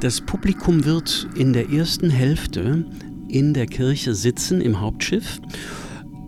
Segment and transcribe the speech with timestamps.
[0.00, 2.84] Das Publikum wird in der ersten Hälfte
[3.28, 5.40] in der Kirche sitzen im Hauptschiff.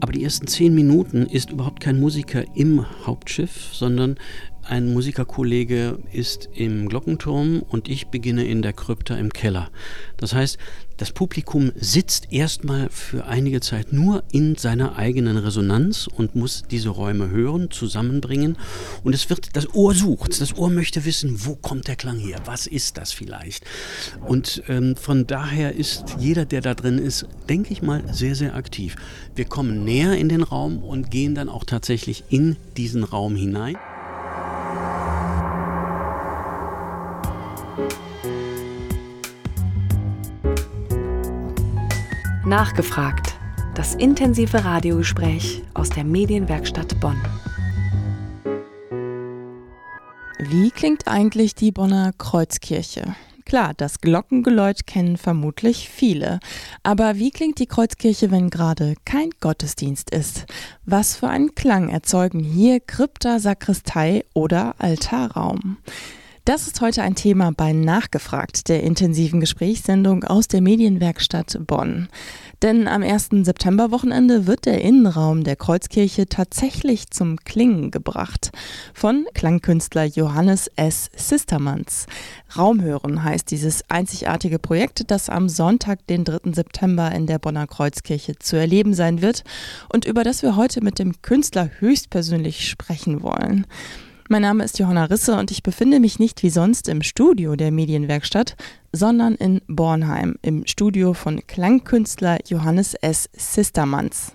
[0.01, 4.17] Aber die ersten zehn Minuten ist überhaupt kein Musiker im Hauptschiff, sondern
[4.69, 9.71] ein Musikerkollege ist im Glockenturm und ich beginne in der Krypta im Keller.
[10.17, 10.59] Das heißt,
[10.97, 16.89] das Publikum sitzt erstmal für einige Zeit nur in seiner eigenen Resonanz und muss diese
[16.89, 18.57] Räume hören, zusammenbringen.
[19.05, 22.41] Und es wird, das Ohr sucht, das Ohr möchte wissen, wo kommt der Klang her,
[22.47, 23.65] was ist das vielleicht.
[24.27, 28.55] Und ähm, von daher ist jeder, der da drin ist, denke ich mal, sehr, sehr
[28.55, 28.97] aktiv.
[29.35, 33.77] Wir kommen näher in den Raum und gehen dann auch tatsächlich in diesen Raum hinein.
[42.47, 43.35] Nachgefragt.
[43.75, 47.21] Das intensive Radiogespräch aus der Medienwerkstatt Bonn.
[50.39, 53.17] Wie klingt eigentlich die Bonner Kreuzkirche?
[53.47, 56.39] Klar, das Glockengeläut kennen vermutlich viele.
[56.85, 60.47] Aber wie klingt die Kreuzkirche, wenn gerade kein Gottesdienst ist?
[60.85, 65.79] Was für einen Klang erzeugen hier Krypta, Sakristei oder Altarraum?
[66.47, 72.07] Das ist heute ein Thema bei Nachgefragt, der intensiven Gesprächssendung aus der Medienwerkstatt Bonn.
[72.63, 73.31] Denn am 1.
[73.43, 78.53] Septemberwochenende wird der Innenraum der Kreuzkirche tatsächlich zum Klingen gebracht.
[78.95, 81.11] Von Klangkünstler Johannes S.
[81.17, 82.07] Sistermanns.
[82.57, 86.53] Raumhören heißt dieses einzigartige Projekt, das am Sonntag, den 3.
[86.53, 89.43] September in der Bonner Kreuzkirche zu erleben sein wird
[89.93, 93.67] und über das wir heute mit dem Künstler höchstpersönlich sprechen wollen.
[94.29, 97.71] Mein Name ist Johanna Risse und ich befinde mich nicht wie sonst im Studio der
[97.71, 98.57] Medienwerkstatt,
[98.91, 103.29] sondern in Bornheim im Studio von Klangkünstler Johannes S.
[103.33, 104.33] Sistermanns.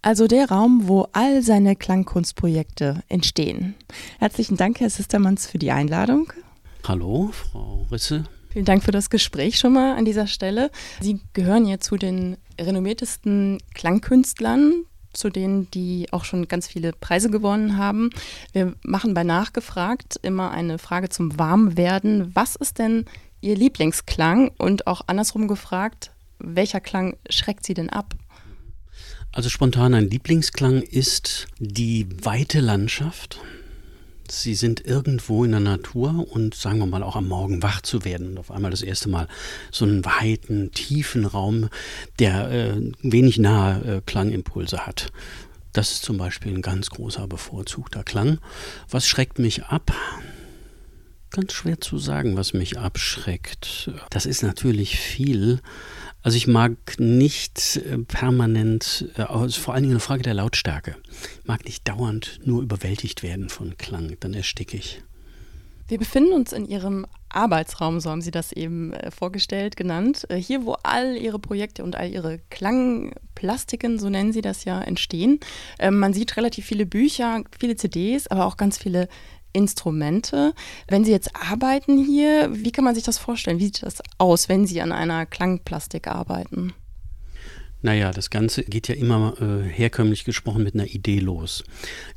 [0.00, 3.74] Also der Raum, wo all seine Klangkunstprojekte entstehen.
[4.20, 6.32] Herzlichen Dank, Herr Sistermanns, für die Einladung.
[6.86, 8.22] Hallo, Frau Risse.
[8.50, 10.70] Vielen Dank für das Gespräch schon mal an dieser Stelle.
[11.00, 17.30] Sie gehören ja zu den renommiertesten Klangkünstlern zu denen, die auch schon ganz viele Preise
[17.30, 18.10] gewonnen haben.
[18.52, 22.34] Wir machen bei Nachgefragt immer eine Frage zum Warmwerden.
[22.34, 23.04] Was ist denn
[23.40, 24.50] Ihr Lieblingsklang?
[24.58, 28.14] Und auch andersrum gefragt, welcher Klang schreckt Sie denn ab?
[29.32, 33.40] Also spontan ein Lieblingsklang ist die weite Landschaft
[34.34, 38.06] Sie sind irgendwo in der Natur und sagen wir mal auch am Morgen wach zu
[38.06, 39.28] werden und auf einmal das erste Mal
[39.70, 41.68] so einen weiten, tiefen Raum,
[42.18, 45.12] der äh, wenig nahe äh, Klangimpulse hat.
[45.74, 48.38] Das ist zum Beispiel ein ganz großer bevorzugter Klang.
[48.88, 49.92] Was schreckt mich ab?
[51.30, 53.90] Ganz schwer zu sagen, was mich abschreckt.
[54.08, 55.60] Das ist natürlich viel.
[56.22, 59.08] Also ich mag nicht äh, permanent,
[59.46, 60.96] ist vor allen Dingen eine Frage der Lautstärke.
[61.40, 65.02] Ich mag nicht dauernd nur überwältigt werden von Klang, dann ersticke ich.
[65.88, 70.26] Wir befinden uns in Ihrem Arbeitsraum, so haben Sie das eben äh, vorgestellt, genannt.
[70.32, 75.40] Hier, wo all Ihre Projekte und all Ihre Klangplastiken, so nennen Sie das ja, entstehen.
[75.78, 79.08] Ähm, man sieht relativ viele Bücher, viele CDs, aber auch ganz viele
[79.52, 80.54] Instrumente.
[80.88, 83.58] Wenn Sie jetzt arbeiten hier, wie kann man sich das vorstellen?
[83.58, 86.72] Wie sieht das aus, wenn Sie an einer Klangplastik arbeiten?
[87.82, 91.64] Naja, das Ganze geht ja immer äh, herkömmlich gesprochen mit einer Idee los.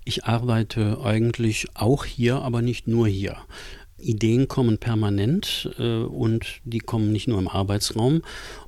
[0.03, 3.37] Ich arbeite eigentlich auch hier, aber nicht nur hier.
[3.97, 8.21] Ideen kommen permanent äh, und die kommen nicht nur im Arbeitsraum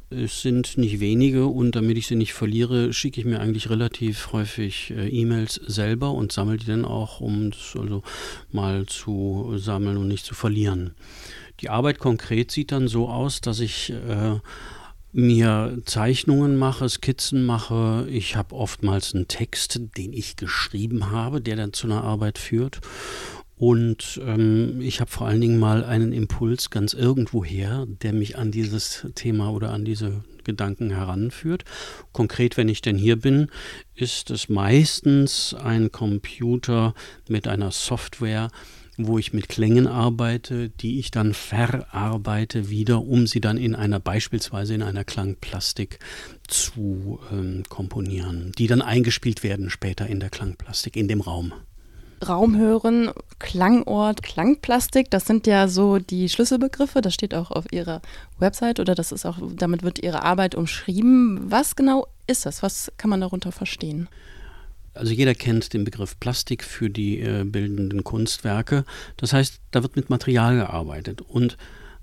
[0.09, 4.31] es sind nicht wenige und damit ich sie nicht verliere, schicke ich mir eigentlich relativ
[4.31, 8.03] häufig äh, E-Mails selber und sammle die dann auch, um es also
[8.51, 10.96] mal zu sammeln und nicht zu verlieren.
[11.59, 14.40] Die Arbeit konkret sieht dann so aus, dass ich äh,
[15.12, 18.07] mir Zeichnungen mache, Skizzen mache.
[18.09, 22.79] Ich habe oftmals einen Text, den ich geschrieben habe, der dann zu einer Arbeit führt.
[23.57, 28.51] Und ähm, ich habe vor allen Dingen mal einen Impuls ganz irgendwoher, der mich an
[28.51, 31.66] dieses Thema oder an diese Gedanken heranführt.
[32.13, 33.50] Konkret, wenn ich denn hier bin,
[33.96, 36.94] ist es meistens ein Computer
[37.28, 38.50] mit einer Software,
[38.97, 43.99] wo ich mit Klängen arbeite, die ich dann verarbeite wieder, um sie dann in einer
[43.99, 45.99] beispielsweise in einer Klangplastik
[46.47, 51.53] zu ähm, komponieren, die dann eingespielt werden später in der Klangplastik in dem Raum.
[52.25, 57.02] Raum hören, Klangort, Klangplastik, das sind ja so die Schlüsselbegriffe.
[57.02, 58.02] Das steht auch auf Ihrer
[58.40, 61.40] Website oder das ist auch, damit wird Ihre Arbeit umschrieben.
[61.52, 62.64] Was genau ist das?
[62.64, 64.09] Was kann man darunter verstehen?
[64.93, 68.84] Also jeder kennt den Begriff Plastik für die äh, bildenden Kunstwerke.
[69.17, 71.22] Das heißt, da wird mit Material gearbeitet.
[71.22, 71.58] Und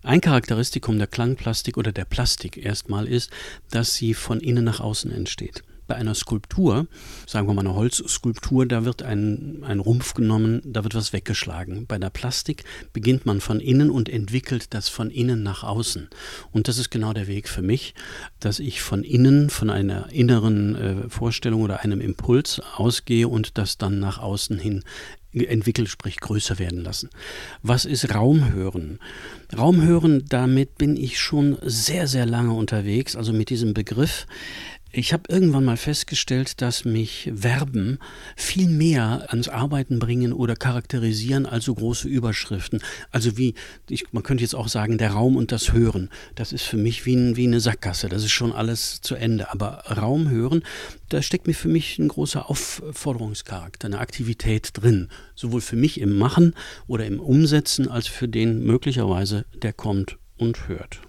[0.05, 3.31] ein Charakteristikum der Klangplastik oder der Plastik erstmal ist,
[3.71, 5.65] dass sie von innen nach außen entsteht.
[5.87, 6.87] Bei einer Skulptur,
[7.27, 11.87] sagen wir mal eine Holzskulptur, da wird ein, ein Rumpf genommen, da wird was weggeschlagen.
[11.87, 16.09] Bei der Plastik beginnt man von innen und entwickelt das von innen nach außen.
[16.53, 17.95] Und das ist genau der Weg für mich,
[18.41, 23.79] dass ich von innen, von einer inneren äh, Vorstellung oder einem Impuls ausgehe und das
[23.79, 24.85] dann nach außen hin
[25.35, 27.11] entwickelt, sprich größer werden lassen.
[27.63, 29.01] Was ist Raumhören?
[29.57, 34.27] Raumhören, damit bin ich schon sehr, sehr lange unterwegs, also mit diesem Begriff.
[34.97, 37.99] Ich habe irgendwann mal festgestellt, dass mich Verben
[38.37, 42.81] viel mehr ans Arbeiten bringen oder charakterisieren als so große Überschriften.
[43.11, 43.55] Also wie,
[43.91, 46.11] ich, man könnte jetzt auch sagen, der Raum und das Hören.
[46.37, 48.09] Das ist für mich wie, ein, wie eine Sackgasse.
[48.09, 49.51] Das ist schon alles zu Ende.
[49.51, 50.63] Aber Raum hören,
[51.09, 55.09] da steckt mir für mich ein großer Aufforderungscharakter, eine Aktivität drin.
[55.35, 56.55] Sowohl für mich im Machen
[56.87, 61.01] oder im Umsetzen als für den möglicherweise, der kommt und hört.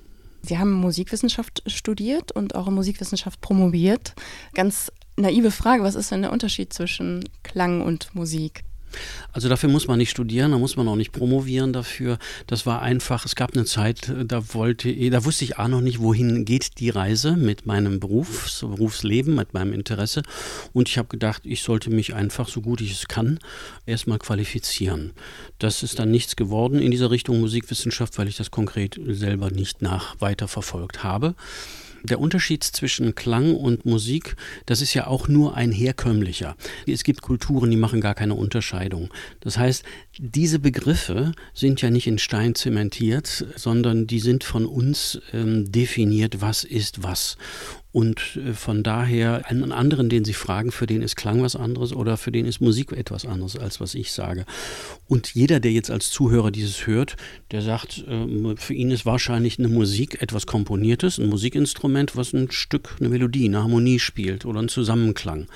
[0.45, 4.13] Sie haben Musikwissenschaft studiert und auch in Musikwissenschaft promoviert.
[4.53, 8.63] Ganz naive Frage, was ist denn der Unterschied zwischen Klang und Musik?
[9.31, 12.17] Also dafür muss man nicht studieren, da muss man auch nicht promovieren dafür.
[12.47, 15.99] Das war einfach, es gab eine Zeit, da wollte, da wusste ich auch noch nicht,
[15.99, 20.23] wohin geht die Reise mit meinem Berufs, Berufsleben, mit meinem Interesse.
[20.73, 23.39] Und ich habe gedacht, ich sollte mich einfach, so gut ich es kann,
[23.85, 25.13] erstmal qualifizieren.
[25.59, 29.81] Das ist dann nichts geworden in dieser Richtung Musikwissenschaft, weil ich das konkret selber nicht
[29.81, 31.35] nach weiter verfolgt habe
[32.05, 34.35] der Unterschied zwischen Klang und Musik,
[34.65, 36.55] das ist ja auch nur ein herkömmlicher.
[36.87, 39.09] Es gibt Kulturen, die machen gar keine Unterscheidung.
[39.39, 39.83] Das heißt,
[40.17, 46.41] diese Begriffe sind ja nicht in Stein zementiert, sondern die sind von uns ähm, definiert,
[46.41, 47.37] was ist was.
[47.95, 51.93] Und äh, von daher einen anderen, den Sie fragen, für den ist Klang was anderes
[51.93, 54.45] oder für den ist Musik etwas anderes, als was ich sage.
[55.07, 57.15] Und jeder, der jetzt als Zuhörer dieses hört,
[57.51, 62.51] der sagt, ähm, für ihn ist wahrscheinlich eine Musik etwas Komponiertes, ein Musikinstrument, was ein
[62.51, 65.47] Stück, eine Melodie, eine Harmonie spielt oder ein Zusammenklang.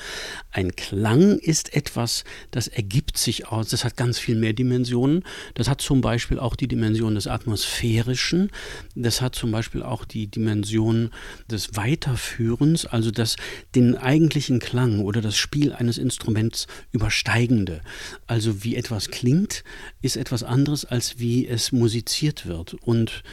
[0.49, 5.25] Ein Klang ist etwas, das ergibt sich aus, das hat ganz viel mehr Dimensionen.
[5.55, 8.49] Das hat zum Beispiel auch die Dimension des Atmosphärischen,
[8.95, 11.09] das hat zum Beispiel auch die Dimension
[11.51, 13.35] des Weiterführens Führens, also das
[13.75, 17.81] den eigentlichen Klang oder das Spiel eines Instruments übersteigende.
[18.27, 19.63] Also wie etwas klingt,
[20.01, 22.75] ist etwas anderes, als wie es musiziert wird.
[22.75, 23.23] Und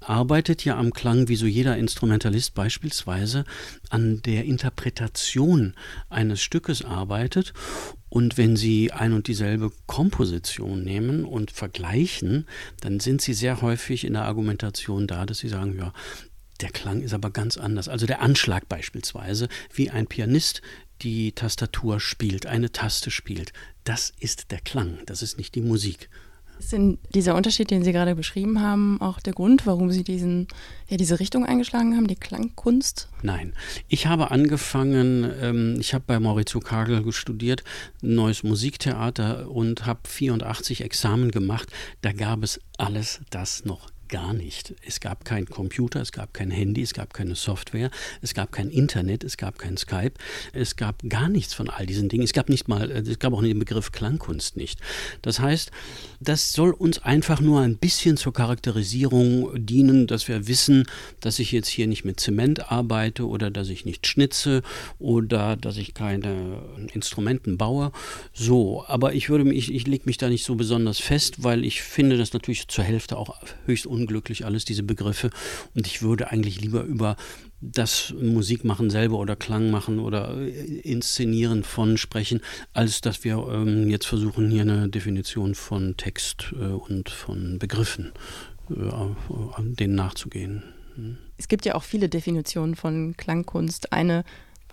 [0.00, 3.44] arbeitet ja am Klang, wie so jeder Instrumentalist beispielsweise,
[3.90, 5.74] an der Interpretation
[6.08, 7.52] eines Stückes arbeitet.
[8.08, 12.46] Und wenn Sie ein und dieselbe Komposition nehmen und vergleichen,
[12.80, 15.92] dann sind Sie sehr häufig in der Argumentation da, dass Sie sagen, ja,
[16.60, 17.88] der Klang ist aber ganz anders.
[17.88, 20.62] Also der Anschlag beispielsweise, wie ein Pianist
[21.02, 23.52] die Tastatur spielt, eine Taste spielt.
[23.84, 26.08] Das ist der Klang, das ist nicht die Musik.
[26.58, 30.46] Ist denn dieser Unterschied, den Sie gerade beschrieben haben, auch der Grund, warum Sie diesen,
[30.88, 33.08] ja, diese Richtung eingeschlagen haben, die Klangkunst?
[33.22, 33.54] Nein.
[33.88, 37.64] Ich habe angefangen, ähm, ich habe bei Maurizio Kagel studiert,
[38.02, 41.68] neues Musiktheater und habe 84 Examen gemacht.
[42.02, 44.74] Da gab es alles das noch gar nicht.
[44.86, 47.90] Es gab keinen Computer, es gab kein Handy, es gab keine Software,
[48.22, 50.14] es gab kein Internet, es gab kein Skype,
[50.52, 52.24] es gab gar nichts von all diesen Dingen.
[52.24, 54.80] Es gab nicht mal, es gab auch den Begriff Klangkunst nicht.
[55.22, 55.70] Das heißt,
[56.20, 60.84] das soll uns einfach nur ein bisschen zur Charakterisierung dienen, dass wir wissen,
[61.20, 64.62] dass ich jetzt hier nicht mit Zement arbeite oder dass ich nicht schnitze
[64.98, 66.62] oder dass ich keine
[66.92, 67.92] Instrumenten baue.
[68.32, 71.64] So, aber ich würde mich, ich, ich lege mich da nicht so besonders fest, weil
[71.64, 73.36] ich finde das natürlich zur Hälfte auch
[73.66, 75.30] höchst unglücklich, alles diese Begriffe.
[75.74, 77.16] Und ich würde eigentlich lieber über
[77.60, 82.40] das Musikmachen selber oder Klang machen oder äh, Inszenieren von sprechen,
[82.72, 88.12] als dass wir ähm, jetzt versuchen, hier eine Definition von Text äh, und von Begriffen
[88.70, 88.84] äh,
[89.58, 90.62] denen nachzugehen.
[90.96, 91.18] Hm.
[91.36, 93.92] Es gibt ja auch viele Definitionen von Klangkunst.
[93.92, 94.24] Eine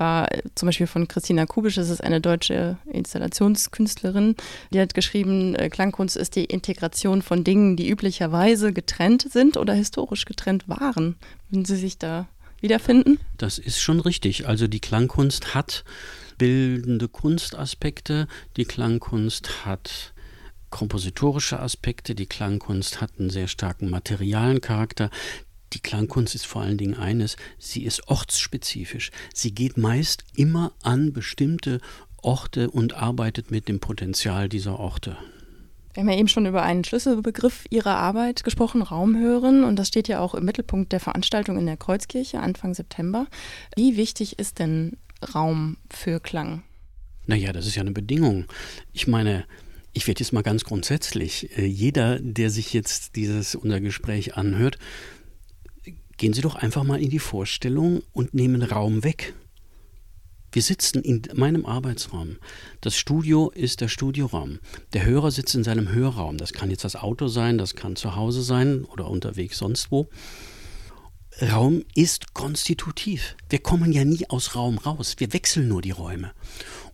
[0.01, 4.35] war zum Beispiel von Christina Kubisch, das ist eine deutsche Installationskünstlerin,
[4.73, 9.75] die hat geschrieben, äh, Klangkunst ist die Integration von Dingen, die üblicherweise getrennt sind oder
[9.75, 11.17] historisch getrennt waren.
[11.49, 12.27] Würden Sie sich da
[12.61, 13.19] wiederfinden?
[13.37, 14.47] Das ist schon richtig.
[14.47, 15.83] Also die Klangkunst hat
[16.39, 18.27] bildende Kunstaspekte,
[18.57, 20.13] die Klangkunst hat
[20.71, 25.11] kompositorische Aspekte, die Klangkunst hat einen sehr starken materialen Charakter,
[25.73, 29.11] die Klangkunst ist vor allen Dingen eines, sie ist ortsspezifisch.
[29.33, 31.79] Sie geht meist immer an bestimmte
[32.21, 35.17] Orte und arbeitet mit dem Potenzial dieser Orte.
[35.93, 40.07] Wir haben ja eben schon über einen Schlüsselbegriff Ihrer Arbeit gesprochen, Raumhören, und das steht
[40.07, 43.27] ja auch im Mittelpunkt der Veranstaltung in der Kreuzkirche Anfang September.
[43.75, 44.97] Wie wichtig ist denn
[45.35, 46.63] Raum für Klang?
[47.25, 48.45] Naja, das ist ja eine Bedingung.
[48.93, 49.45] Ich meine,
[49.91, 54.77] ich werde jetzt mal ganz grundsätzlich, äh, jeder, der sich jetzt dieses unser Gespräch anhört,
[56.21, 59.33] Gehen Sie doch einfach mal in die Vorstellung und nehmen Raum weg.
[60.51, 62.37] Wir sitzen in meinem Arbeitsraum.
[62.79, 64.59] Das Studio ist der Studioraum.
[64.93, 66.37] Der Hörer sitzt in seinem Hörraum.
[66.37, 70.09] Das kann jetzt das Auto sein, das kann zu Hause sein oder unterwegs sonst wo.
[71.41, 73.35] Raum ist konstitutiv.
[73.49, 75.15] Wir kommen ja nie aus Raum raus.
[75.17, 76.33] Wir wechseln nur die Räume.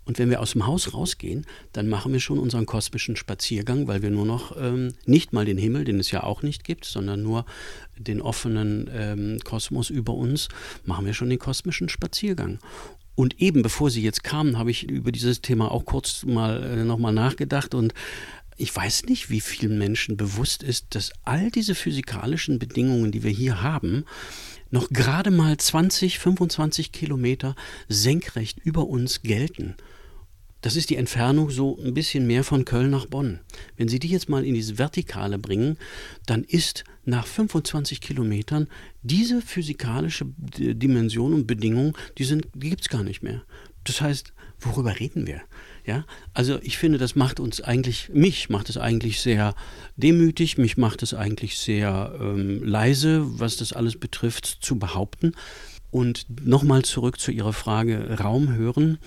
[0.07, 4.01] Und wenn wir aus dem Haus rausgehen, dann machen wir schon unseren kosmischen Spaziergang, weil
[4.01, 7.21] wir nur noch ähm, nicht mal den Himmel, den es ja auch nicht gibt, sondern
[7.21, 7.45] nur
[7.97, 10.47] den offenen ähm, Kosmos über uns,
[10.85, 12.59] machen wir schon den kosmischen Spaziergang.
[13.15, 16.83] Und eben bevor Sie jetzt kamen, habe ich über dieses Thema auch kurz mal äh,
[16.85, 17.93] nochmal nachgedacht und
[18.55, 23.29] ich weiß nicht, wie vielen Menschen bewusst ist, dass all diese physikalischen Bedingungen, die wir
[23.31, 24.05] hier haben,
[24.71, 27.55] noch gerade mal 20, 25 Kilometer
[27.87, 29.75] senkrecht über uns gelten.
[30.67, 33.39] Das ist die Entfernung so ein bisschen mehr von Köln nach Bonn.
[33.77, 35.77] Wenn Sie die jetzt mal in diese Vertikale bringen,
[36.25, 38.67] dann ist nach 25 Kilometern
[39.01, 43.43] diese physikalische Dimension und Bedingung, die, die gibt es gar nicht mehr.
[43.85, 45.39] Das heißt, worüber reden wir?
[45.85, 49.55] Ja, also ich finde, das macht uns eigentlich, mich macht es eigentlich sehr
[49.95, 55.31] demütig, mich macht es eigentlich sehr ähm, leise, was das alles betrifft, zu behaupten.
[55.91, 58.97] Und nochmal zurück zu Ihrer Frage Raum hören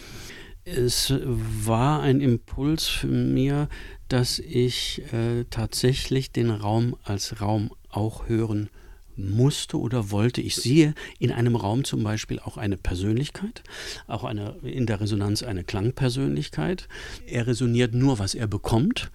[0.65, 3.69] es war ein Impuls für mir,
[4.09, 8.69] dass ich äh, tatsächlich den Raum als Raum auch hören
[9.17, 10.41] musste oder wollte.
[10.41, 13.63] Ich sehe in einem Raum zum Beispiel auch eine Persönlichkeit,
[14.07, 16.89] auch eine, in der Resonanz eine Klangpersönlichkeit.
[17.27, 19.11] Er resoniert nur, was er bekommt.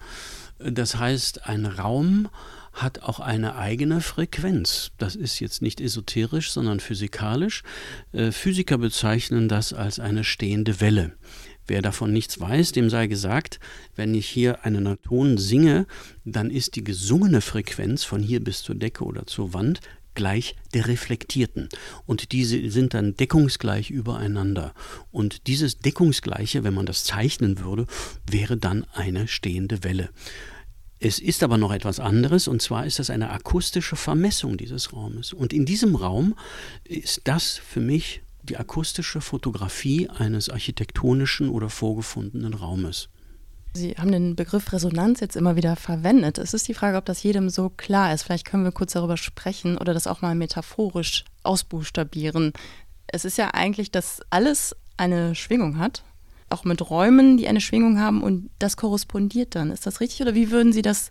[0.58, 2.28] Das heißt, ein Raum
[2.76, 4.92] hat auch eine eigene Frequenz.
[4.98, 7.62] Das ist jetzt nicht esoterisch, sondern physikalisch.
[8.12, 11.12] Äh, Physiker bezeichnen das als eine stehende Welle.
[11.66, 13.58] Wer davon nichts weiß, dem sei gesagt,
[13.96, 15.86] wenn ich hier einen Ton singe,
[16.24, 19.80] dann ist die gesungene Frequenz von hier bis zur Decke oder zur Wand
[20.14, 21.68] gleich der reflektierten.
[22.06, 24.74] Und diese sind dann deckungsgleich übereinander.
[25.10, 27.86] Und dieses Deckungsgleiche, wenn man das zeichnen würde,
[28.30, 30.10] wäre dann eine stehende Welle.
[30.98, 35.32] Es ist aber noch etwas anderes, und zwar ist das eine akustische Vermessung dieses Raumes.
[35.32, 36.34] Und in diesem Raum
[36.84, 43.08] ist das für mich die akustische Fotografie eines architektonischen oder vorgefundenen Raumes.
[43.74, 46.38] Sie haben den Begriff Resonanz jetzt immer wieder verwendet.
[46.38, 48.22] Es ist die Frage, ob das jedem so klar ist.
[48.22, 52.54] Vielleicht können wir kurz darüber sprechen oder das auch mal metaphorisch ausbuchstabieren.
[53.06, 56.04] Es ist ja eigentlich, dass alles eine Schwingung hat,
[56.56, 59.70] auch mit Räumen, die eine Schwingung haben und das korrespondiert dann.
[59.70, 61.10] Ist das richtig oder wie würden Sie das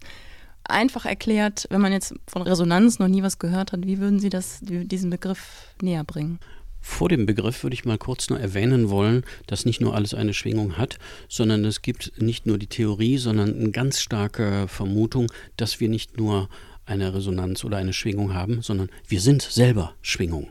[0.63, 4.29] einfach erklärt, wenn man jetzt von Resonanz noch nie was gehört hat, wie würden Sie
[4.29, 6.39] das, diesen Begriff näher bringen?
[6.81, 10.33] Vor dem Begriff würde ich mal kurz nur erwähnen wollen, dass nicht nur alles eine
[10.33, 15.79] Schwingung hat, sondern es gibt nicht nur die Theorie, sondern eine ganz starke Vermutung, dass
[15.79, 16.47] wir nicht nur
[16.85, 20.49] eine Resonanz oder eine Schwingung haben, sondern wir sind selber Schwingung.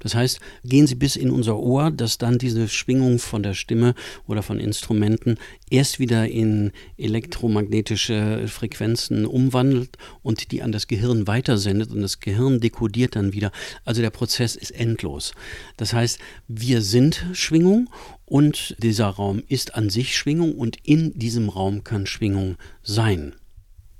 [0.00, 3.94] Das heißt, gehen Sie bis in unser Ohr, dass dann diese Schwingung von der Stimme
[4.26, 5.38] oder von Instrumenten
[5.70, 12.60] erst wieder in elektromagnetische Frequenzen umwandelt und die an das Gehirn weitersendet und das Gehirn
[12.60, 13.52] dekodiert dann wieder.
[13.84, 15.32] Also der Prozess ist endlos.
[15.76, 16.18] Das heißt,
[16.48, 17.88] wir sind Schwingung
[18.24, 23.34] und dieser Raum ist an sich Schwingung und in diesem Raum kann Schwingung sein.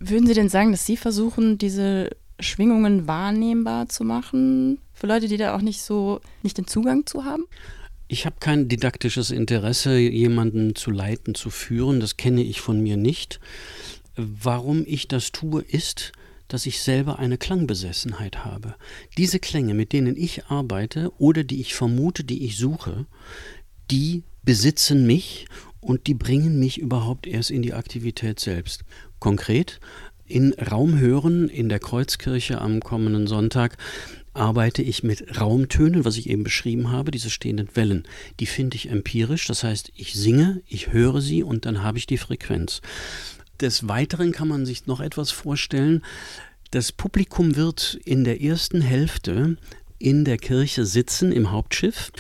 [0.01, 5.37] Würden Sie denn sagen, dass Sie versuchen, diese Schwingungen wahrnehmbar zu machen für Leute, die
[5.37, 7.45] da auch nicht so nicht den Zugang zu haben?
[8.07, 12.01] Ich habe kein didaktisches Interesse, jemanden zu leiten, zu führen.
[12.01, 13.41] Das kenne ich von mir nicht.
[14.17, 16.13] Warum ich das tue, ist,
[16.49, 18.75] dass ich selber eine Klangbesessenheit habe.
[19.19, 23.05] Diese Klänge, mit denen ich arbeite oder die ich vermute, die ich suche,
[23.91, 25.47] die besitzen mich
[25.81, 28.85] und die bringen mich überhaupt erst in die Aktivität selbst.
[29.21, 29.81] Konkret,
[30.27, 33.77] in Raumhören in der Kreuzkirche am kommenden Sonntag
[34.35, 38.07] arbeite ich mit Raumtönen, was ich eben beschrieben habe, diese stehenden Wellen.
[38.39, 42.07] Die finde ich empirisch, das heißt, ich singe, ich höre sie und dann habe ich
[42.07, 42.81] die Frequenz.
[43.61, 46.05] Des Weiteren kann man sich noch etwas vorstellen.
[46.71, 49.57] Das Publikum wird in der ersten Hälfte
[49.99, 52.13] in der Kirche sitzen im Hauptschiff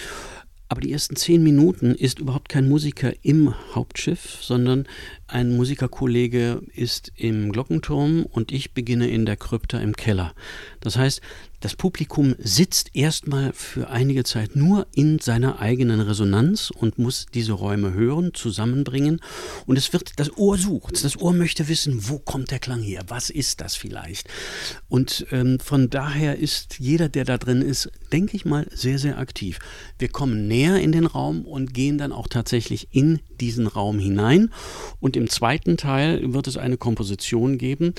[0.68, 4.86] aber die ersten zehn Minuten ist überhaupt kein Musiker im Hauptschiff, sondern
[5.28, 10.34] ein Musikerkollege ist im Glockenturm und ich beginne in der Krypta im Keller.
[10.80, 11.20] Das heißt,
[11.60, 17.52] das Publikum sitzt erstmal für einige Zeit nur in seiner eigenen Resonanz und muss diese
[17.52, 19.20] Räume hören, zusammenbringen.
[19.66, 23.02] Und es wird, das Ohr sucht, das Ohr möchte wissen, wo kommt der Klang her,
[23.08, 24.28] was ist das vielleicht.
[24.88, 29.18] Und ähm, von daher ist jeder, der da drin ist, denke ich mal, sehr, sehr
[29.18, 29.58] aktiv.
[29.98, 34.52] Wir kommen näher in den Raum und gehen dann auch tatsächlich in diesen Raum hinein.
[35.00, 37.94] Und im zweiten Teil wird es eine Komposition geben,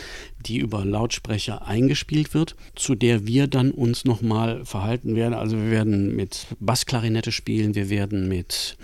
[0.45, 5.33] die über Lautsprecher eingespielt wird, zu der wir dann uns nochmal verhalten werden.
[5.33, 8.77] Also wir werden mit Bassklarinette spielen, wir werden mit,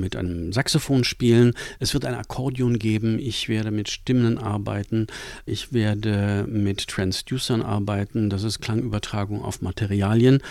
[0.00, 5.06] mit einem Saxophon spielen, es wird ein Akkordeon geben, ich werde mit Stimmen arbeiten,
[5.44, 10.42] ich werde mit Transducern arbeiten, das ist Klangübertragung auf Materialien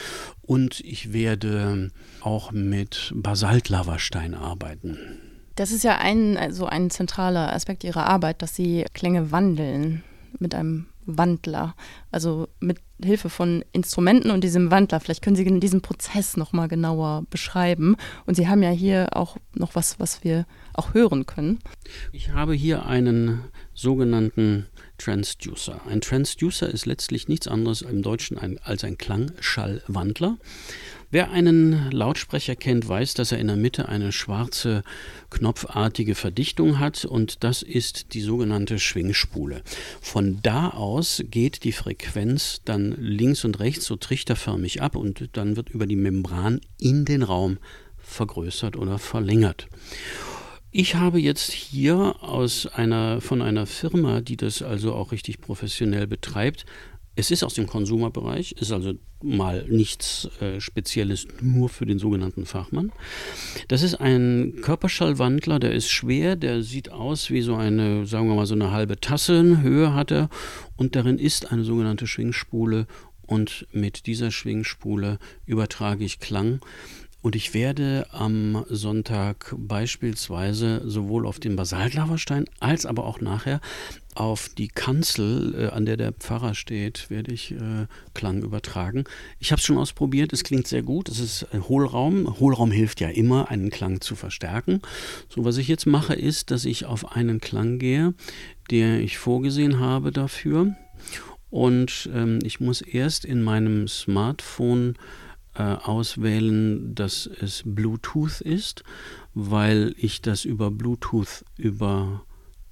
[0.41, 1.89] und ich werde
[2.21, 5.22] auch mit Basaltlavastein arbeiten.
[5.55, 10.03] Das ist ja ein, also ein zentraler Aspekt Ihrer Arbeit, dass Sie Klänge wandeln
[10.39, 11.75] mit einem Wandler,
[12.13, 14.99] also mit Hilfe von Instrumenten und diesem Wandler.
[14.99, 17.95] Vielleicht können Sie diesen Prozess noch mal genauer beschreiben.
[18.25, 21.59] Und Sie haben ja hier auch noch was, was wir auch hören können.
[22.11, 23.43] Ich habe hier einen
[23.73, 24.67] sogenannten
[24.97, 25.81] Transducer.
[25.87, 30.37] Ein Transducer ist letztlich nichts anderes im Deutschen als ein Klangschallwandler.
[31.13, 34.81] Wer einen Lautsprecher kennt, weiß, dass er in der Mitte eine schwarze
[35.29, 39.61] knopfartige Verdichtung hat und das ist die sogenannte Schwingspule.
[40.01, 42.02] Von da aus geht die Frequenz
[42.65, 47.23] dann links und rechts so trichterförmig ab und dann wird über die Membran in den
[47.23, 47.57] Raum
[47.97, 49.67] vergrößert oder verlängert.
[50.71, 56.07] Ich habe jetzt hier aus einer, von einer Firma, die das also auch richtig professionell
[56.07, 56.65] betreibt,
[57.15, 62.45] es ist aus dem Konsumerbereich, ist also mal nichts äh, Spezielles nur für den sogenannten
[62.45, 62.91] Fachmann.
[63.67, 68.35] Das ist ein Körperschallwandler, der ist schwer, der sieht aus wie so eine, sagen wir
[68.35, 70.29] mal, so eine halbe Tasse Höhe hat er.
[70.75, 72.87] Und darin ist eine sogenannte Schwingspule.
[73.25, 76.59] Und mit dieser Schwingspule übertrage ich Klang.
[77.23, 83.61] Und ich werde am Sonntag beispielsweise sowohl auf den Basaltlavastein als aber auch nachher
[84.15, 89.03] auf die Kanzel, äh, an der der Pfarrer steht, werde ich äh, Klang übertragen.
[89.39, 91.09] Ich habe es schon ausprobiert, es klingt sehr gut.
[91.09, 92.39] Es ist Hohlraum.
[92.39, 94.81] Hohlraum hilft ja immer, einen Klang zu verstärken.
[95.29, 98.13] So, was ich jetzt mache, ist, dass ich auf einen Klang gehe,
[98.69, 100.75] der ich vorgesehen habe dafür.
[101.49, 104.95] Und ähm, ich muss erst in meinem Smartphone
[105.55, 108.83] äh, auswählen, dass es Bluetooth ist,
[109.35, 111.45] weil ich das über Bluetooth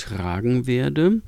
[0.01, 1.21] übertragen werde.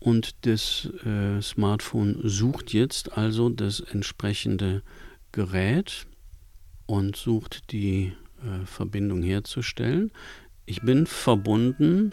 [0.00, 4.82] Und das äh, Smartphone sucht jetzt also das entsprechende
[5.30, 6.06] Gerät
[6.86, 10.10] und sucht die äh, Verbindung herzustellen.
[10.66, 12.12] Ich bin verbunden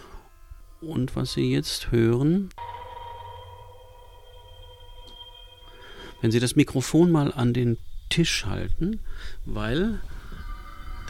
[0.82, 2.50] und was Sie jetzt hören,
[6.22, 7.78] wenn Sie das Mikrofon mal an den
[8.10, 9.00] Tisch halten,
[9.46, 10.00] weil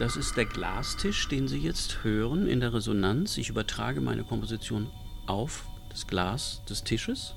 [0.00, 3.36] das ist der Glastisch, den Sie jetzt hören in der Resonanz.
[3.36, 4.90] Ich übertrage meine Komposition
[5.26, 7.34] auf das Glas des Tisches.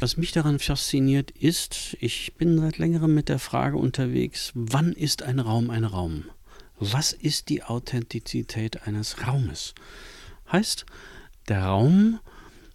[0.00, 5.22] Was mich daran fasziniert ist, ich bin seit längerem mit der Frage unterwegs, wann ist
[5.22, 6.24] ein Raum ein Raum?
[6.78, 9.74] Was ist die Authentizität eines Raumes?
[10.50, 10.84] Heißt,
[11.48, 12.18] der Raum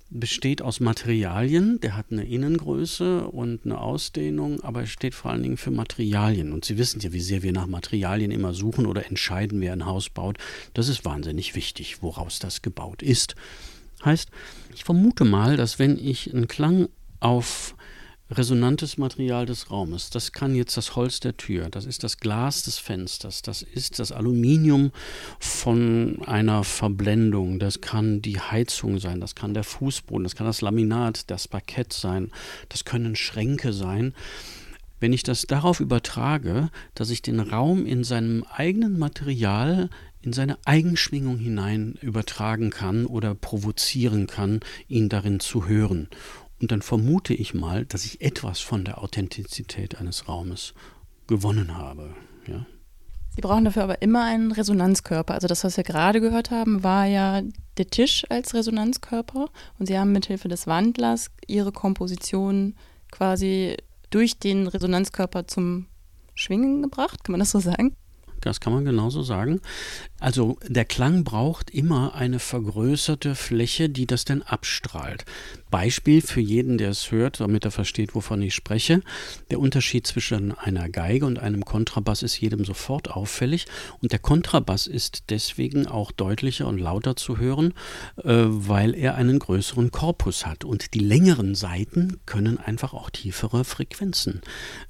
[0.10, 5.44] besteht aus Materialien, der hat eine Innengröße und eine Ausdehnung, aber er steht vor allen
[5.44, 6.52] Dingen für Materialien.
[6.52, 9.86] Und Sie wissen ja, wie sehr wir nach Materialien immer suchen oder entscheiden, wer ein
[9.86, 10.38] Haus baut.
[10.74, 13.36] Das ist wahnsinnig wichtig, woraus das gebaut ist.
[14.04, 14.30] Heißt,
[14.74, 17.76] ich vermute mal, dass wenn ich einen Klang auf
[18.32, 20.10] resonantes Material des Raumes.
[20.10, 24.00] Das kann jetzt das Holz der Tür, das ist das Glas des Fensters, das ist
[24.00, 24.92] das Aluminium
[25.40, 30.62] von einer Verblendung, das kann die Heizung sein, das kann der Fußboden, das kann das
[30.62, 32.32] Laminat, das Parkett sein,
[32.70, 34.14] das können Schränke sein.
[35.00, 39.90] Wenn ich das darauf übertrage, dass ich den Raum in seinem eigenen Material
[40.22, 46.10] in seine Eigenschwingung hinein übertragen kann oder provozieren kann, ihn darin zu hören.
[46.62, 50.74] Und dann vermute ich mal, dass ich etwas von der Authentizität eines Raumes
[51.28, 52.16] gewonnen habe.
[52.48, 52.66] Ja.
[53.36, 55.34] Sie brauchen dafür aber immer einen Resonanzkörper.
[55.34, 57.42] Also das, was wir gerade gehört haben, war ja
[57.78, 59.50] der Tisch als Resonanzkörper.
[59.78, 62.76] Und Sie haben mithilfe des Wandlers Ihre Komposition
[63.12, 63.78] quasi
[64.10, 65.86] durch den Resonanzkörper zum
[66.34, 67.24] Schwingen gebracht.
[67.24, 67.96] Kann man das so sagen?
[68.46, 69.62] Das kann man genauso sagen.
[70.20, 75.26] Also der Klang braucht immer eine vergrößerte Fläche, die das dann abstrahlt.
[75.72, 79.02] Beispiel für jeden, der es hört, damit er versteht, wovon ich spreche.
[79.52, 83.66] Der Unterschied zwischen einer Geige und einem Kontrabass ist jedem sofort auffällig.
[84.02, 87.74] Und der Kontrabass ist deswegen auch deutlicher und lauter zu hören,
[88.18, 90.66] äh, weil er einen größeren Korpus hat.
[90.66, 94.42] Und die längeren Saiten können einfach auch tiefere Frequenzen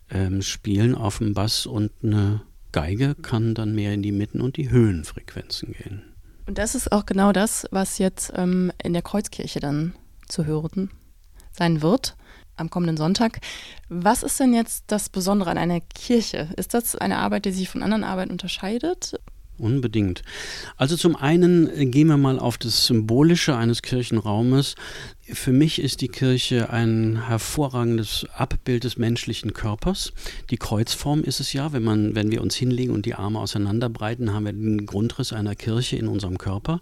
[0.09, 4.57] ähm, spielen auf dem Bass und eine Geige kann dann mehr in die Mitten- und
[4.57, 6.03] die Höhenfrequenzen gehen.
[6.45, 9.93] Und das ist auch genau das, was jetzt ähm, in der Kreuzkirche dann
[10.27, 10.89] zu hören
[11.51, 12.15] sein wird.
[12.55, 13.39] am kommenden Sonntag.
[13.87, 16.49] Was ist denn jetzt das Besondere an einer Kirche?
[16.57, 19.19] Ist das eine Arbeit, die sich von anderen Arbeiten unterscheidet?
[19.57, 20.23] Unbedingt.
[20.77, 24.75] Also zum einen äh, gehen wir mal auf das Symbolische eines Kirchenraumes.
[25.33, 30.13] Für mich ist die Kirche ein hervorragendes Abbild des menschlichen Körpers.
[30.49, 34.33] Die Kreuzform ist es ja, wenn, man, wenn wir uns hinlegen und die Arme auseinanderbreiten,
[34.33, 36.81] haben wir den Grundriss einer Kirche in unserem Körper.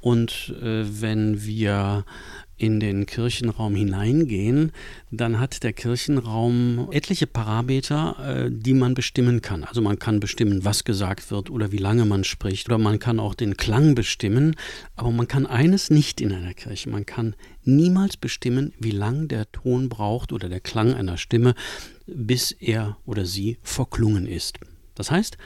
[0.00, 2.04] Und äh, wenn wir
[2.58, 4.72] in den Kirchenraum hineingehen,
[5.10, 9.64] dann hat der Kirchenraum etliche Parameter, äh, die man bestimmen kann.
[9.64, 13.20] Also man kann bestimmen, was gesagt wird oder wie lange man spricht oder man kann
[13.20, 14.56] auch den Klang bestimmen,
[14.94, 16.88] aber man kann eines nicht in einer Kirche.
[16.88, 21.54] Man kann niemals bestimmen, wie lang der Ton braucht oder der Klang einer Stimme,
[22.06, 24.58] bis er oder sie verklungen ist.
[24.94, 25.36] Das heißt,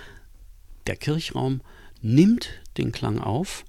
[0.87, 1.61] der Kirchraum
[2.03, 3.65] nimmt den Klang auf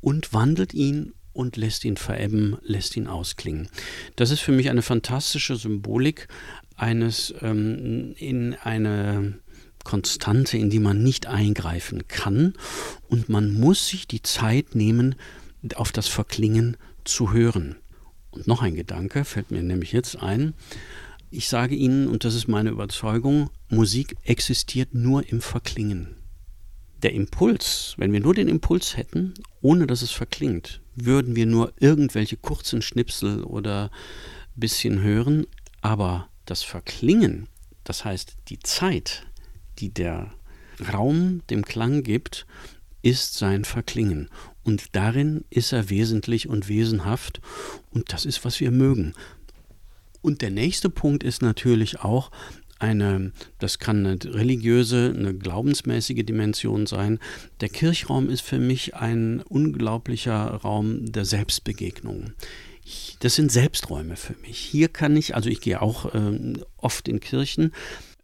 [0.00, 3.68] und wandelt ihn und lässt ihn verebben, lässt ihn ausklingen.
[4.16, 6.26] Das ist für mich eine fantastische Symbolik
[6.76, 9.38] eines ähm, in eine
[9.84, 12.54] Konstante, in die man nicht eingreifen kann
[13.08, 15.14] und man muss sich die Zeit nehmen,
[15.76, 17.76] auf das Verklingen zu hören.
[18.32, 20.54] Und noch ein Gedanke fällt mir nämlich jetzt ein.
[21.30, 26.16] Ich sage Ihnen, und das ist meine Überzeugung, Musik existiert nur im Verklingen.
[27.02, 31.72] Der Impuls, wenn wir nur den Impuls hätten, ohne dass es verklingt, würden wir nur
[31.78, 33.90] irgendwelche kurzen Schnipsel oder
[34.56, 35.46] bisschen hören,
[35.80, 37.48] aber das Verklingen,
[37.84, 39.26] das heißt die Zeit,
[39.78, 40.32] die der
[40.92, 42.46] Raum dem Klang gibt,
[43.02, 44.28] ist sein Verklingen.
[44.64, 47.40] Und darin ist er wesentlich und wesenhaft.
[47.90, 49.14] Und das ist, was wir mögen.
[50.20, 52.30] Und der nächste Punkt ist natürlich auch,
[52.78, 57.18] eine, das kann eine religiöse, eine glaubensmäßige Dimension sein.
[57.60, 62.32] Der Kirchraum ist für mich ein unglaublicher Raum der Selbstbegegnung.
[63.20, 64.58] Das sind Selbsträume für mich.
[64.58, 67.72] Hier kann ich, also ich gehe auch äh, oft in Kirchen,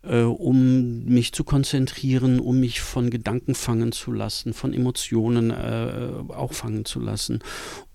[0.09, 6.11] äh, um mich zu konzentrieren, um mich von Gedanken fangen zu lassen, von Emotionen äh,
[6.29, 7.41] auch fangen zu lassen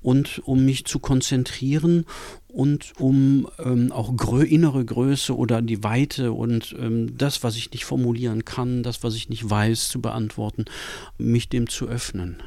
[0.02, 2.06] und um mich zu konzentrieren
[2.48, 7.72] und um ähm, auch grö innere Größe oder die Weite und ähm, das, was ich
[7.72, 10.66] nicht formulieren kann, das, was ich nicht weiß, zu beantworten,
[11.18, 12.42] mich dem zu öffnen.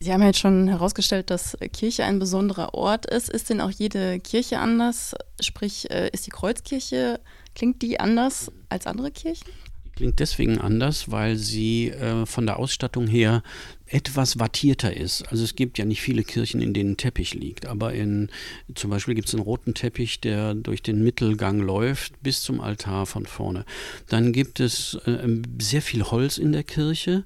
[0.00, 3.30] Sie haben ja jetzt schon herausgestellt, dass Kirche ein besonderer Ort ist.
[3.30, 5.14] Ist denn auch jede Kirche anders?
[5.40, 7.20] Sprich, äh, ist die Kreuzkirche
[7.54, 9.48] Klingt die anders als andere Kirchen?
[9.96, 13.44] Klingt deswegen anders, weil sie äh, von der Ausstattung her
[13.86, 15.22] etwas wattierter ist.
[15.28, 18.28] Also es gibt ja nicht viele Kirchen, in denen Teppich liegt, aber in
[18.74, 23.06] zum Beispiel gibt es einen roten Teppich, der durch den Mittelgang läuft bis zum Altar
[23.06, 23.64] von vorne.
[24.08, 25.28] Dann gibt es äh,
[25.60, 27.24] sehr viel Holz in der Kirche,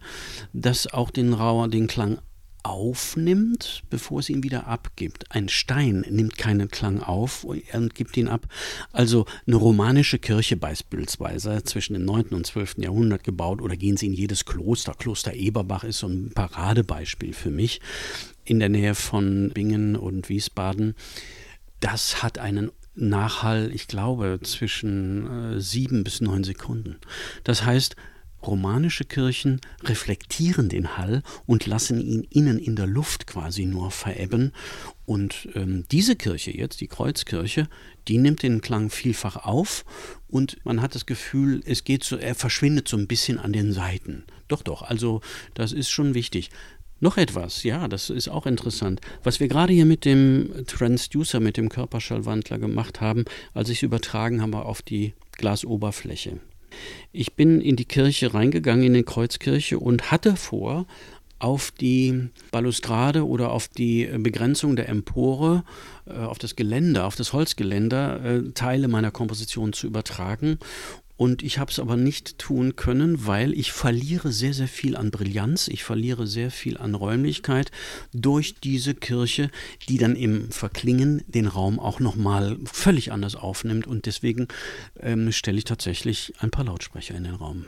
[0.52, 2.18] das auch den Rauer, den Klang
[2.68, 5.24] aufnimmt, bevor es ihn wieder abgibt.
[5.30, 8.46] Ein Stein nimmt keinen Klang auf und gibt ihn ab.
[8.92, 12.28] Also eine romanische Kirche beispielsweise zwischen dem 9.
[12.28, 12.78] und 12.
[12.78, 14.94] Jahrhundert gebaut oder gehen Sie in jedes Kloster.
[14.94, 17.80] Kloster Eberbach ist so ein Paradebeispiel für mich
[18.44, 20.94] in der Nähe von Bingen und Wiesbaden.
[21.80, 26.96] Das hat einen Nachhall, ich glaube, zwischen äh, sieben bis neun Sekunden.
[27.44, 27.96] Das heißt,
[28.42, 34.52] Romanische Kirchen reflektieren den Hall und lassen ihn innen in der Luft quasi nur verebben.
[35.06, 37.68] Und ähm, diese Kirche jetzt, die Kreuzkirche,
[38.06, 39.84] die nimmt den Klang vielfach auf
[40.28, 43.72] und man hat das Gefühl, es geht so, er verschwindet so ein bisschen an den
[43.72, 44.24] Seiten.
[44.46, 45.20] Doch, doch, also
[45.54, 46.50] das ist schon wichtig.
[47.00, 49.00] Noch etwas, ja, das ist auch interessant.
[49.22, 53.24] Was wir gerade hier mit dem Transducer, mit dem Körperschallwandler gemacht haben,
[53.54, 56.40] als ich es übertragen habe auf die Glasoberfläche.
[57.12, 60.86] Ich bin in die Kirche reingegangen, in die Kreuzkirche und hatte vor,
[61.38, 65.62] auf die Balustrade oder auf die Begrenzung der Empore,
[66.06, 70.58] äh, auf das Geländer, auf das Holzgeländer äh, Teile meiner Komposition zu übertragen
[71.18, 75.10] und ich habe es aber nicht tun können, weil ich verliere sehr, sehr viel an
[75.10, 77.72] Brillanz, ich verliere sehr viel an Räumlichkeit
[78.14, 79.50] durch diese Kirche,
[79.88, 83.88] die dann im Verklingen den Raum auch nochmal völlig anders aufnimmt.
[83.88, 84.46] Und deswegen
[85.00, 87.64] ähm, stelle ich tatsächlich ein paar Lautsprecher in den Raum.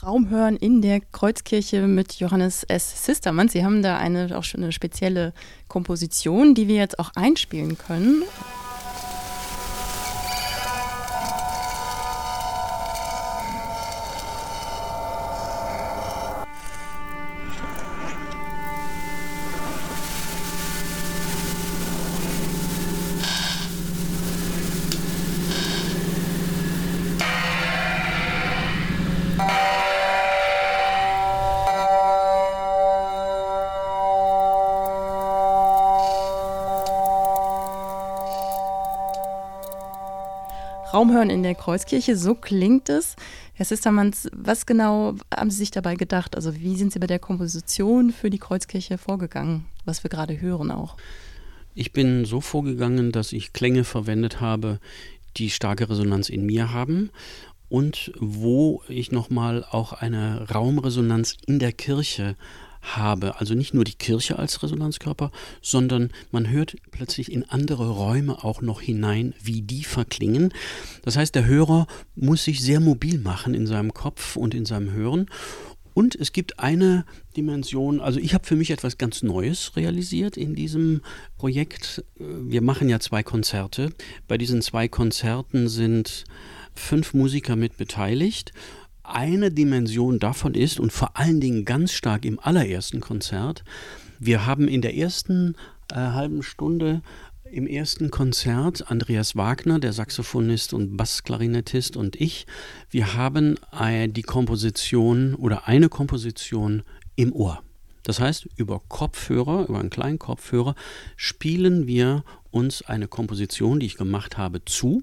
[0.00, 3.04] Raum hören in der Kreuzkirche mit Johannes S.
[3.04, 3.48] Sistermann.
[3.48, 5.32] Sie haben da eine auch schon eine spezielle
[5.66, 8.22] Komposition, die wir jetzt auch einspielen können.
[41.02, 43.16] Raumhören in der Kreuzkirche, so klingt es.
[43.54, 46.36] Herr Sistermanns, was genau haben Sie sich dabei gedacht?
[46.36, 50.70] Also wie sind Sie bei der Komposition für die Kreuzkirche vorgegangen, was wir gerade hören
[50.70, 50.96] auch?
[51.74, 54.78] Ich bin so vorgegangen, dass ich Klänge verwendet habe,
[55.38, 57.10] die starke Resonanz in mir haben
[57.68, 62.36] und wo ich nochmal auch eine Raumresonanz in der Kirche
[62.82, 63.40] habe.
[63.40, 68.60] Also nicht nur die Kirche als Resonanzkörper, sondern man hört plötzlich in andere Räume auch
[68.60, 70.52] noch hinein, wie die verklingen.
[71.02, 74.92] Das heißt, der Hörer muss sich sehr mobil machen in seinem Kopf und in seinem
[74.92, 75.28] Hören.
[75.94, 77.04] Und es gibt eine
[77.36, 81.02] Dimension, also ich habe für mich etwas ganz Neues realisiert in diesem
[81.36, 82.02] Projekt.
[82.16, 83.90] Wir machen ja zwei Konzerte.
[84.26, 86.24] Bei diesen zwei Konzerten sind
[86.74, 88.52] fünf Musiker mit beteiligt
[89.14, 93.64] eine Dimension davon ist und vor allen Dingen ganz stark im allerersten Konzert,
[94.18, 95.56] wir haben in der ersten
[95.90, 97.02] äh, halben Stunde
[97.50, 102.46] im ersten Konzert Andreas Wagner, der Saxophonist und Bassklarinettist und ich,
[102.88, 106.82] wir haben äh, die Komposition oder eine Komposition
[107.14, 107.62] im Ohr.
[108.04, 110.74] Das heißt, über Kopfhörer, über einen kleinen Kopfhörer
[111.16, 115.02] spielen wir uns eine Komposition, die ich gemacht habe, zu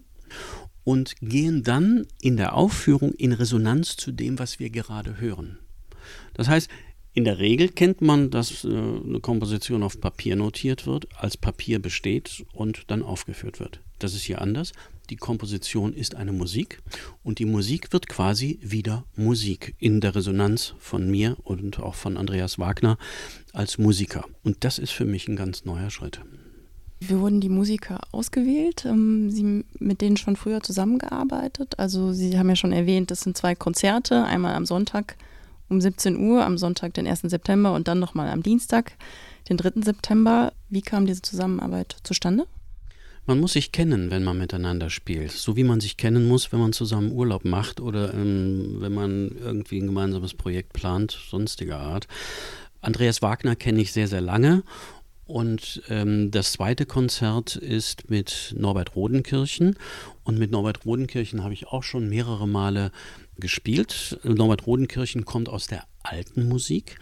[0.90, 5.60] und gehen dann in der Aufführung in Resonanz zu dem, was wir gerade hören.
[6.34, 6.68] Das heißt,
[7.14, 11.80] in der Regel kennt man, dass äh, eine Komposition auf Papier notiert wird, als Papier
[11.80, 13.82] besteht und dann aufgeführt wird.
[14.00, 14.72] Das ist hier anders.
[15.12, 16.82] Die Komposition ist eine Musik
[17.22, 22.18] und die Musik wird quasi wieder Musik in der Resonanz von mir und auch von
[22.18, 22.98] Andreas Wagner
[23.54, 24.26] als Musiker.
[24.44, 26.20] Und das ist für mich ein ganz neuer Schritt.
[27.00, 28.86] Wie wurden die Musiker ausgewählt?
[28.86, 31.80] Ähm, Sie mit denen schon früher zusammengearbeitet?
[31.80, 35.16] Also Sie haben ja schon erwähnt, das sind zwei Konzerte, einmal am Sonntag
[35.70, 37.22] um 17 Uhr, am Sonntag, den 1.
[37.22, 38.94] September und dann nochmal am Dienstag,
[39.50, 39.82] den 3.
[39.84, 40.52] September.
[40.70, 42.48] Wie kam diese Zusammenarbeit zustande?
[43.26, 45.32] Man muss sich kennen, wenn man miteinander spielt.
[45.32, 49.30] So wie man sich kennen muss, wenn man zusammen Urlaub macht oder ähm, wenn man
[49.40, 52.08] irgendwie ein gemeinsames Projekt plant, sonstiger Art.
[52.82, 54.64] Andreas Wagner kenne ich sehr, sehr lange
[55.30, 59.76] und ähm, das zweite Konzert ist mit Norbert Rodenkirchen.
[60.24, 62.92] Und mit Norbert Rodenkirchen habe ich auch schon mehrere Male
[63.38, 64.20] gespielt.
[64.24, 66.98] Norbert Rodenkirchen kommt aus der alten Musik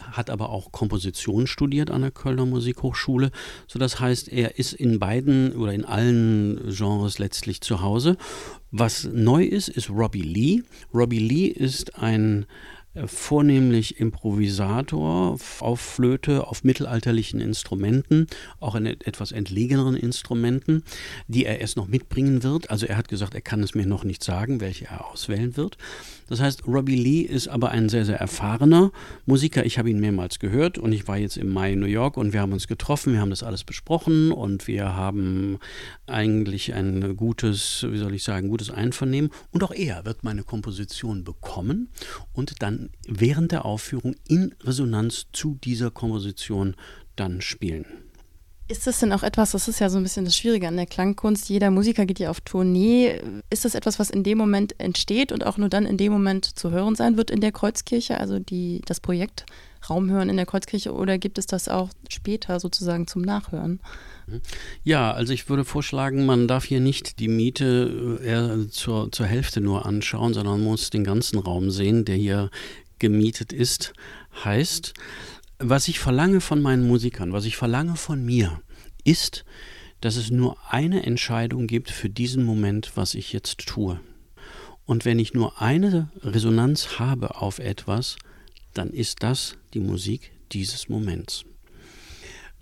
[0.00, 3.30] hat aber auch Komposition studiert an der Kölner Musikhochschule.
[3.68, 8.16] So das heißt, er ist in beiden oder in allen Genres letztlich zu Hause.
[8.72, 10.62] Was neu ist, ist Robbie Lee.
[10.92, 12.46] Robbie Lee ist ein
[13.06, 18.26] vornehmlich Improvisator auf Flöte, auf mittelalterlichen Instrumenten,
[18.60, 20.84] auch in etwas entlegeneren Instrumenten,
[21.26, 22.70] die er erst noch mitbringen wird.
[22.70, 25.78] Also er hat gesagt, er kann es mir noch nicht sagen, welche er auswählen wird.
[26.32, 28.90] Das heißt, Robbie Lee ist aber ein sehr, sehr erfahrener
[29.26, 29.66] Musiker.
[29.66, 32.32] Ich habe ihn mehrmals gehört und ich war jetzt im Mai in New York und
[32.32, 35.58] wir haben uns getroffen, wir haben das alles besprochen und wir haben
[36.06, 39.30] eigentlich ein gutes, wie soll ich sagen, gutes Einvernehmen.
[39.50, 41.90] Und auch er wird meine Komposition bekommen
[42.32, 46.76] und dann während der Aufführung in Resonanz zu dieser Komposition
[47.14, 47.84] dann spielen.
[48.72, 50.86] Ist das denn auch etwas, das ist ja so ein bisschen das Schwierige an der
[50.86, 53.20] Klangkunst, jeder Musiker geht ja auf Tournee.
[53.50, 56.46] Ist das etwas, was in dem Moment entsteht und auch nur dann in dem Moment
[56.58, 59.44] zu hören sein wird in der Kreuzkirche, also die, das Projekt
[59.90, 63.80] Raumhören in der Kreuzkirche, oder gibt es das auch später sozusagen zum Nachhören?
[64.26, 64.40] Mhm.
[64.84, 69.60] Ja, also ich würde vorschlagen, man darf hier nicht die Miete äh, zur, zur Hälfte
[69.60, 72.48] nur anschauen, sondern man muss den ganzen Raum sehen, der hier
[72.98, 73.92] gemietet ist.
[74.44, 74.94] Heißt,
[75.62, 78.60] was ich verlange von meinen Musikern, was ich verlange von mir,
[79.04, 79.44] ist,
[80.00, 84.00] dass es nur eine Entscheidung gibt für diesen Moment, was ich jetzt tue.
[84.84, 88.16] Und wenn ich nur eine Resonanz habe auf etwas,
[88.74, 91.44] dann ist das die Musik dieses Moments.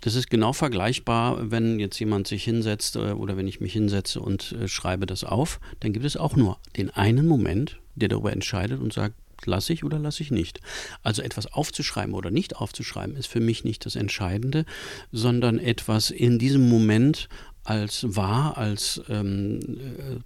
[0.01, 4.19] Das ist genau vergleichbar, wenn jetzt jemand sich hinsetzt äh, oder wenn ich mich hinsetze
[4.19, 8.31] und äh, schreibe das auf, dann gibt es auch nur den einen Moment, der darüber
[8.31, 10.61] entscheidet und sagt, lasse ich oder lasse ich nicht.
[11.03, 14.65] Also etwas aufzuschreiben oder nicht aufzuschreiben ist für mich nicht das Entscheidende,
[15.11, 17.29] sondern etwas in diesem Moment
[17.63, 20.19] als wahr, als ähm, äh,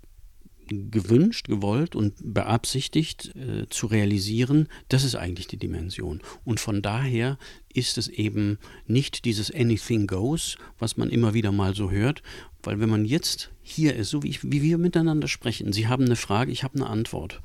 [0.68, 6.22] gewünscht, gewollt und beabsichtigt äh, zu realisieren, das ist eigentlich die Dimension.
[6.44, 7.38] Und von daher
[7.74, 12.24] ist es eben nicht dieses Anything Goes, was man immer wieder mal so hört,
[12.64, 16.06] weil wenn man jetzt hier ist, so wie, ich, wie wir miteinander sprechen, Sie haben
[16.06, 17.42] eine Frage, ich habe eine Antwort,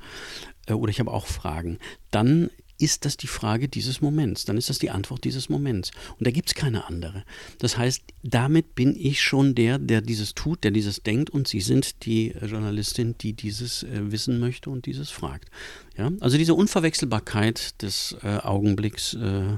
[0.69, 1.79] oder ich habe auch Fragen,
[2.11, 2.49] dann
[2.81, 5.91] ist das die Frage dieses Moments, dann ist das die Antwort dieses Moments.
[6.17, 7.23] Und da gibt es keine andere.
[7.59, 11.61] Das heißt, damit bin ich schon der, der dieses tut, der dieses denkt und Sie
[11.61, 15.49] sind die Journalistin, die dieses äh, wissen möchte und dieses fragt.
[15.95, 16.11] Ja?
[16.19, 19.57] Also diese Unverwechselbarkeit des äh, Augenblicks äh,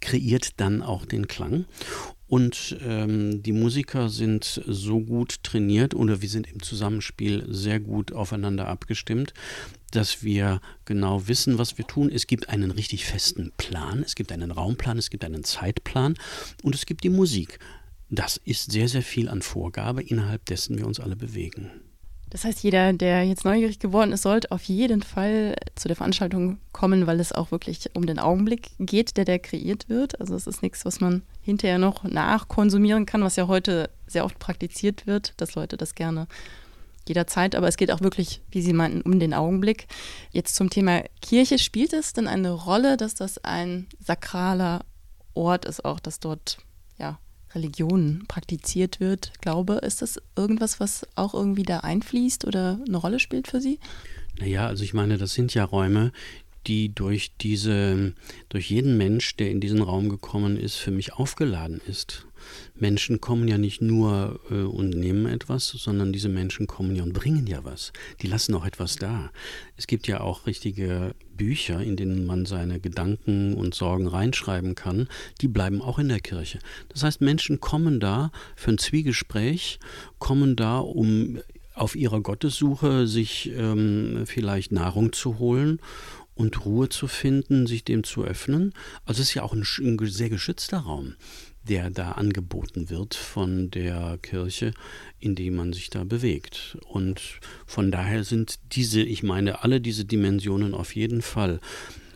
[0.00, 1.64] kreiert dann auch den Klang.
[2.26, 8.12] Und ähm, die Musiker sind so gut trainiert oder wir sind im Zusammenspiel sehr gut
[8.12, 9.32] aufeinander abgestimmt,
[9.90, 12.10] dass wir genau wissen, was wir tun.
[12.12, 16.14] Es gibt einen richtig festen Plan, es gibt einen Raumplan, es gibt einen Zeitplan
[16.62, 17.58] und es gibt die Musik.
[18.10, 21.70] Das ist sehr, sehr viel an Vorgabe, innerhalb dessen wir uns alle bewegen.
[22.30, 26.58] Das heißt, jeder, der jetzt neugierig geworden ist, sollte auf jeden Fall zu der Veranstaltung
[26.72, 30.20] kommen, weil es auch wirklich um den Augenblick geht, der da kreiert wird.
[30.20, 34.38] Also es ist nichts, was man hinterher noch nachkonsumieren kann, was ja heute sehr oft
[34.38, 36.28] praktiziert wird, dass Leute das gerne
[37.08, 39.86] jederzeit, aber es geht auch wirklich, wie Sie meinten, um den Augenblick.
[40.30, 41.58] Jetzt zum Thema Kirche.
[41.58, 44.84] Spielt es denn eine Rolle, dass das ein sakraler
[45.34, 46.58] Ort ist, auch dass dort
[46.98, 47.18] ja,
[47.54, 53.18] Religion praktiziert wird, Glaube, ist das irgendwas, was auch irgendwie da einfließt oder eine Rolle
[53.18, 53.78] spielt für Sie?
[54.38, 56.12] Naja, also ich meine, das sind ja Räume,
[56.66, 58.14] die durch diese,
[58.50, 62.26] durch jeden Mensch, der in diesen Raum gekommen ist, für mich aufgeladen ist.
[62.80, 67.12] Menschen kommen ja nicht nur äh, und nehmen etwas, sondern diese Menschen kommen ja und
[67.12, 67.92] bringen ja was.
[68.22, 69.30] Die lassen auch etwas da.
[69.76, 75.08] Es gibt ja auch richtige Bücher, in denen man seine Gedanken und Sorgen reinschreiben kann.
[75.40, 76.58] Die bleiben auch in der Kirche.
[76.88, 79.78] Das heißt, Menschen kommen da für ein Zwiegespräch,
[80.18, 81.40] kommen da, um
[81.74, 85.80] auf ihrer Gottessuche sich ähm, vielleicht Nahrung zu holen
[86.34, 88.72] und Ruhe zu finden, sich dem zu öffnen.
[89.04, 91.14] Also es ist ja auch ein, ein sehr geschützter Raum
[91.68, 94.72] der da angeboten wird von der Kirche,
[95.20, 96.78] in die man sich da bewegt.
[96.86, 97.20] Und
[97.66, 101.60] von daher sind diese, ich meine, alle diese Dimensionen auf jeden Fall.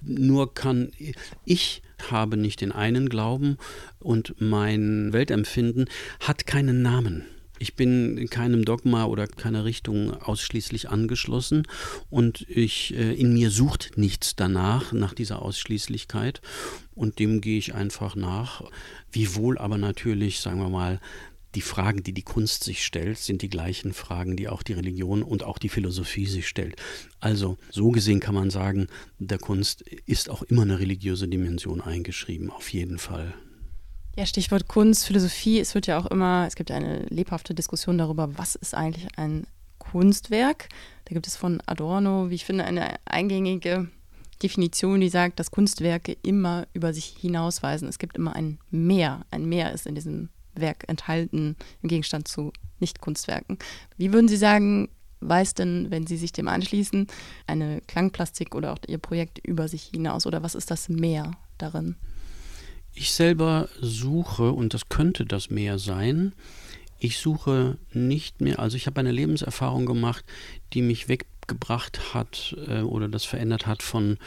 [0.02, 0.90] Nur kann
[1.44, 3.58] ich habe nicht den einen Glauben
[4.00, 5.86] und mein Weltempfinden
[6.20, 7.24] hat keinen Namen.
[7.62, 11.62] Ich bin keinem Dogma oder keiner Richtung ausschließlich angeschlossen
[12.10, 16.40] und ich äh, in mir sucht nichts danach, nach dieser Ausschließlichkeit
[16.96, 18.64] und dem gehe ich einfach nach.
[19.12, 20.98] Wiewohl aber natürlich, sagen wir mal,
[21.54, 25.22] die Fragen, die die Kunst sich stellt, sind die gleichen Fragen, die auch die Religion
[25.22, 26.74] und auch die Philosophie sich stellt.
[27.20, 28.88] Also so gesehen kann man sagen,
[29.20, 33.34] der Kunst ist auch immer eine religiöse Dimension eingeschrieben, auf jeden Fall.
[34.14, 35.58] Ja, Stichwort Kunst, Philosophie.
[35.58, 39.46] Es wird ja auch immer, es gibt eine lebhafte Diskussion darüber, was ist eigentlich ein
[39.78, 40.68] Kunstwerk.
[41.06, 43.88] Da gibt es von Adorno, wie ich finde, eine eingängige
[44.42, 47.88] Definition, die sagt, dass Kunstwerke immer über sich hinausweisen.
[47.88, 49.24] Es gibt immer ein Mehr.
[49.30, 53.58] Ein Mehr ist in diesem Werk enthalten, im Gegenstand zu Nicht-Kunstwerken.
[53.96, 57.06] Wie würden Sie sagen, weist denn, wenn Sie sich dem anschließen,
[57.46, 60.26] eine Klangplastik oder auch Ihr Projekt über sich hinaus?
[60.26, 61.96] Oder was ist das Mehr darin?
[62.94, 66.32] Ich selber suche, und das könnte das mehr sein,
[66.98, 70.24] ich suche nicht mehr, also ich habe eine Lebenserfahrung gemacht,
[70.72, 74.18] die mich weggebracht hat äh, oder das verändert hat von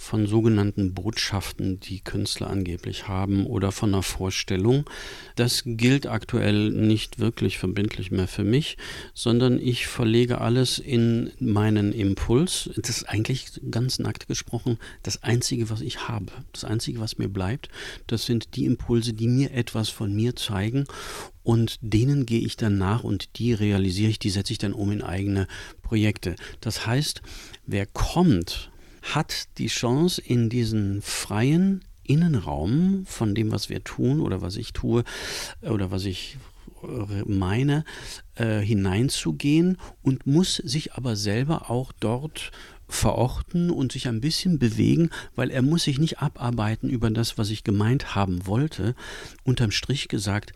[0.00, 4.88] von sogenannten Botschaften, die Künstler angeblich haben oder von einer Vorstellung.
[5.36, 8.78] Das gilt aktuell nicht wirklich verbindlich mehr für mich,
[9.12, 12.70] sondern ich verlege alles in meinen Impuls.
[12.76, 16.32] Das ist eigentlich ganz nackt gesprochen das Einzige, was ich habe.
[16.52, 17.68] Das Einzige, was mir bleibt,
[18.06, 20.86] das sind die Impulse, die mir etwas von mir zeigen
[21.42, 24.90] und denen gehe ich dann nach und die realisiere ich, die setze ich dann um
[24.92, 25.46] in eigene
[25.82, 26.36] Projekte.
[26.62, 27.20] Das heißt,
[27.66, 28.70] wer kommt,
[29.02, 34.72] hat die Chance, in diesen freien Innenraum von dem, was wir tun oder was ich
[34.72, 35.04] tue
[35.62, 36.38] oder was ich
[36.82, 37.84] äh, meine,
[38.34, 42.50] äh, hineinzugehen und muss sich aber selber auch dort
[42.88, 47.50] verorten und sich ein bisschen bewegen, weil er muss sich nicht abarbeiten über das, was
[47.50, 48.94] ich gemeint haben wollte.
[49.44, 50.52] Unterm Strich gesagt,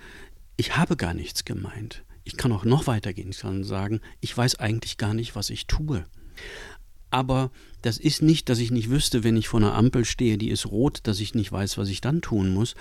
[0.56, 2.04] ich habe gar nichts gemeint.
[2.24, 3.30] Ich kann auch noch weitergehen.
[3.30, 6.04] Ich kann sagen, ich weiß eigentlich gar nicht, was ich tue.
[7.10, 7.50] Aber
[7.82, 10.66] das ist nicht, dass ich nicht wüsste, wenn ich vor einer Ampel stehe, die ist
[10.66, 12.74] rot, dass ich nicht weiß, was ich dann tun muss.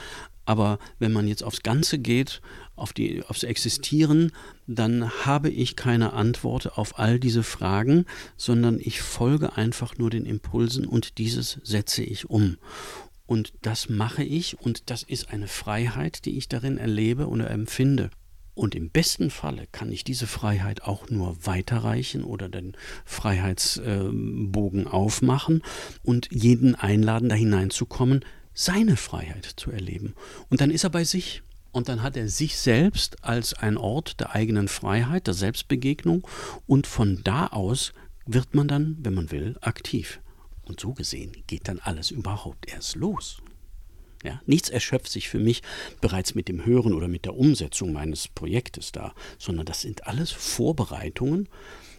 [0.46, 2.42] Aber wenn man jetzt aufs Ganze geht,
[2.76, 4.32] auf die, aufs Existieren,
[4.68, 8.06] dann habe ich keine Antwort auf all diese Fragen,
[8.36, 12.58] sondern ich folge einfach nur den Impulsen und dieses setze ich um.
[13.26, 18.10] Und das mache ich und das ist eine Freiheit, die ich darin erlebe oder empfinde.
[18.56, 25.64] Und im besten Falle kann ich diese Freiheit auch nur weiterreichen oder den Freiheitsbogen aufmachen
[26.04, 30.14] und jeden einladen, da hineinzukommen, seine Freiheit zu erleben.
[30.50, 31.42] Und dann ist er bei sich.
[31.72, 36.28] Und dann hat er sich selbst als ein Ort der eigenen Freiheit, der Selbstbegegnung.
[36.68, 37.94] Und von da aus
[38.28, 40.22] wird man dann, wenn man will, aktiv.
[40.66, 43.42] Und so gesehen geht dann alles überhaupt erst los.
[44.24, 45.62] Ja, nichts erschöpft sich für mich
[46.00, 50.32] bereits mit dem Hören oder mit der Umsetzung meines Projektes da, sondern das sind alles
[50.32, 51.50] Vorbereitungen.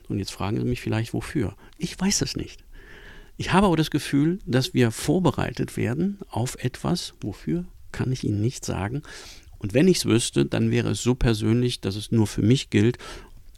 [0.09, 1.55] Und jetzt fragen Sie mich vielleicht, wofür?
[1.77, 2.65] Ich weiß es nicht.
[3.37, 8.41] Ich habe aber das Gefühl, dass wir vorbereitet werden auf etwas, wofür kann ich Ihnen
[8.41, 9.03] nicht sagen.
[9.59, 12.71] Und wenn ich es wüsste, dann wäre es so persönlich, dass es nur für mich
[12.71, 12.99] gilt.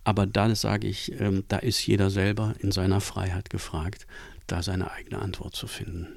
[0.04, 4.06] Aber da sage ich, ähm, da ist jeder selber in seiner Freiheit gefragt,
[4.46, 6.08] da seine eigene Antwort zu finden.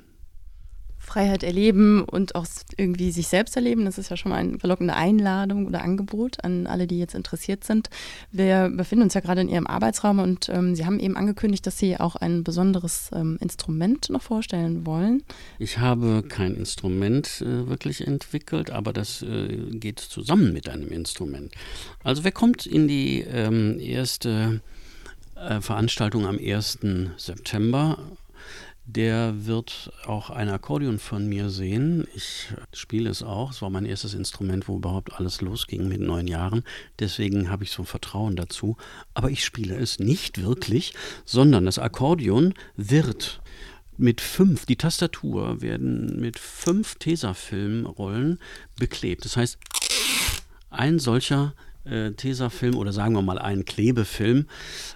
[1.10, 2.46] Freiheit erleben und auch
[2.78, 3.86] irgendwie sich selbst erleben.
[3.86, 7.64] Das ist ja schon mal eine verlockende Einladung oder Angebot an alle, die jetzt interessiert
[7.64, 7.90] sind.
[8.32, 11.80] Wir befinden uns ja gerade in Ihrem Arbeitsraum und ähm, Sie haben eben angekündigt, dass
[11.80, 15.24] Sie auch ein besonderes ähm, Instrument noch vorstellen wollen.
[15.58, 21.54] Ich habe kein Instrument äh, wirklich entwickelt, aber das äh, geht zusammen mit einem Instrument.
[22.04, 24.62] Also wer kommt in die ähm, erste
[25.36, 26.80] äh, Veranstaltung am 1.
[27.18, 27.98] September
[28.96, 32.08] der wird auch ein Akkordeon von mir sehen.
[32.16, 33.52] Ich spiele es auch.
[33.52, 36.64] Es war mein erstes Instrument, wo überhaupt alles losging mit neun Jahren.
[36.98, 38.78] Deswegen habe ich so ein Vertrauen dazu.
[39.14, 43.42] Aber ich spiele es nicht wirklich, sondern das Akkordeon wird
[43.98, 48.40] mit fünf, die Tastatur werden mit fünf Tesafilmrollen
[48.80, 49.24] beklebt.
[49.24, 49.60] Das heißt,
[50.72, 51.54] ein solcher
[51.90, 54.48] äh, Tesafilm oder sagen wir mal ein Klebefilm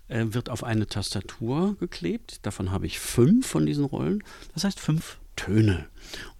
[0.07, 2.45] äh, wird auf eine Tastatur geklebt.
[2.45, 4.23] Davon habe ich fünf von diesen Rollen.
[4.53, 5.87] Das heißt fünf Töne.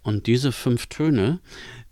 [0.02, 1.40] Und diese fünf Töne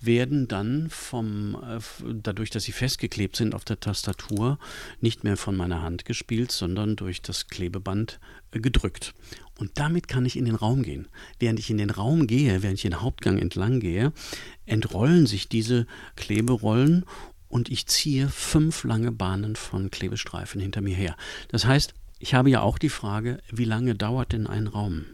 [0.00, 1.80] werden dann vom, äh,
[2.14, 4.58] dadurch, dass sie festgeklebt sind auf der Tastatur,
[5.00, 8.20] nicht mehr von meiner Hand gespielt, sondern durch das Klebeband
[8.52, 9.14] äh, gedrückt.
[9.58, 11.08] Und damit kann ich in den Raum gehen.
[11.38, 14.12] Während ich in den Raum gehe, während ich den Hauptgang entlang gehe,
[14.66, 15.86] entrollen sich diese
[16.16, 17.04] Kleberollen
[17.52, 21.16] und ich ziehe fünf lange Bahnen von Klebestreifen hinter mir her.
[21.48, 25.04] Das heißt, ich habe ja auch die Frage, wie lange dauert denn ein Raum?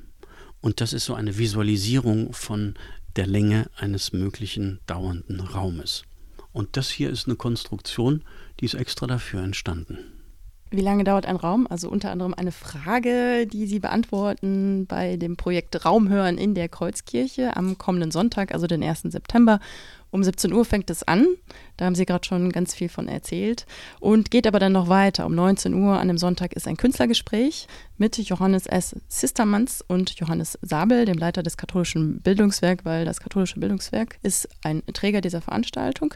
[0.60, 2.74] Und das ist so eine Visualisierung von
[3.16, 6.04] der Länge eines möglichen dauernden Raumes.
[6.52, 8.22] Und das hier ist eine Konstruktion,
[8.60, 9.98] die ist extra dafür entstanden.
[10.70, 11.66] Wie lange dauert ein Raum?
[11.68, 17.56] Also unter anderem eine Frage, die Sie beantworten bei dem Projekt Raumhören in der Kreuzkirche
[17.56, 19.02] am kommenden Sonntag, also den 1.
[19.04, 19.60] September.
[20.10, 21.26] Um 17 Uhr fängt es an.
[21.76, 23.66] Da haben Sie gerade schon ganz viel von erzählt.
[24.00, 25.26] Und geht aber dann noch weiter.
[25.26, 28.96] Um 19 Uhr an dem Sonntag ist ein Künstlergespräch mit Johannes S.
[29.08, 34.82] Sistermanns und Johannes Sabel, dem Leiter des katholischen Bildungswerk, weil das katholische Bildungswerk ist ein
[34.92, 36.14] Träger dieser Veranstaltung.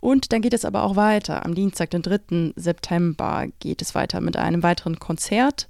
[0.00, 1.44] Und dann geht es aber auch weiter.
[1.44, 2.52] Am Dienstag, den 3.
[2.56, 5.66] September, geht es weiter mit einem weiteren Konzert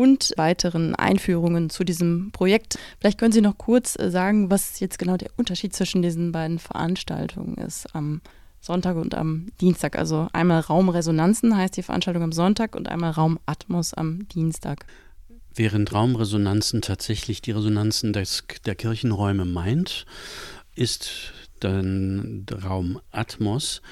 [0.00, 2.78] und weiteren Einführungen zu diesem Projekt.
[2.98, 6.58] Vielleicht können Sie noch kurz äh, sagen, was jetzt genau der Unterschied zwischen diesen beiden
[6.58, 8.22] Veranstaltungen ist am
[8.62, 9.98] Sonntag und am Dienstag.
[9.98, 14.86] Also einmal Raumresonanzen heißt die Veranstaltung am Sonntag und einmal Raumatmos am Dienstag.
[15.54, 20.06] Während Raumresonanzen tatsächlich die Resonanzen des, der Kirchenräume meint,
[20.74, 23.82] ist dann Raum Atmos,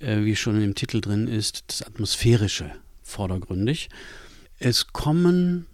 [0.00, 2.72] äh, wie schon im Titel drin ist, das Atmosphärische
[3.04, 3.90] vordergründig.
[4.64, 5.66] Es kommen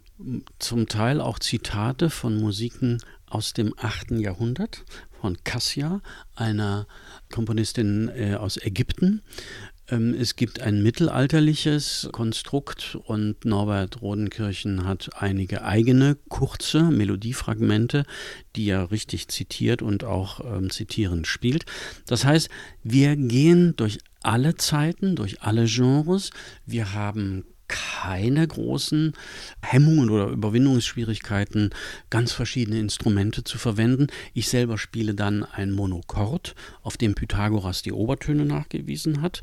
[0.59, 4.13] zum Teil auch Zitate von Musiken aus dem 8.
[4.13, 4.87] Jahrhundert,
[5.21, 6.01] von Cassia,
[6.35, 6.87] einer
[7.31, 9.21] Komponistin äh, aus Ägypten.
[9.91, 18.07] Ähm, es gibt ein mittelalterliches Konstrukt und Norbert Rodenkirchen hat einige eigene kurze Melodiefragmente,
[18.57, 21.67] die er richtig zitiert und auch ähm, zitierend spielt.
[22.07, 22.49] Das heißt,
[22.83, 26.31] wir gehen durch alle Zeiten, durch alle Genres.
[26.65, 29.13] Wir haben keine großen
[29.63, 31.71] Hemmungen oder Überwindungsschwierigkeiten,
[32.11, 34.09] ganz verschiedene Instrumente zu verwenden.
[34.35, 39.43] Ich selber spiele dann ein Monochord, auf dem Pythagoras die Obertöne nachgewiesen hat.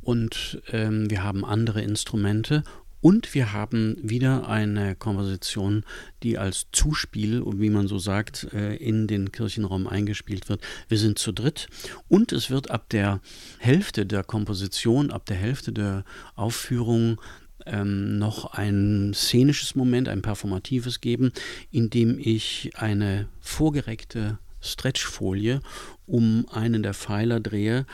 [0.00, 2.62] Und ähm, wir haben andere Instrumente
[3.04, 5.84] und wir haben wieder eine Komposition,
[6.22, 10.62] die als Zuspiel, wie man so sagt, äh, in den Kirchenraum eingespielt wird.
[10.88, 11.68] Wir sind zu dritt
[12.08, 13.20] und es wird ab der
[13.58, 17.20] Hälfte der Komposition, ab der Hälfte der Aufführung
[17.66, 21.32] ähm, noch ein szenisches Moment, ein performatives geben,
[21.70, 25.60] in dem ich eine vorgereckte Stretchfolie
[26.06, 27.86] um einen der Pfeiler drehe